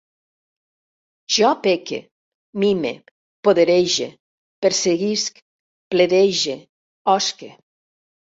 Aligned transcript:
Jo 1.33 1.49
peque, 1.65 1.99
mime, 2.63 2.93
poderege, 3.47 4.07
perseguisc, 4.67 5.37
pledege, 5.95 6.57
osque 7.15 7.51